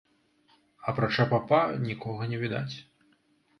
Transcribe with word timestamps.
Апрача 0.91 1.27
папа, 1.35 1.61
нікога 1.87 2.21
не 2.35 2.43
відаць. 2.47 2.75